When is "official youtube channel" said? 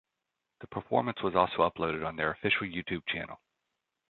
2.31-3.39